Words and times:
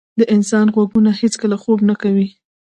د 0.19 0.21
انسان 0.35 0.67
غوږونه 0.73 1.11
هیڅکله 1.21 1.55
خوب 1.63 1.79
نه 1.89 1.95
کوي. 2.01 2.27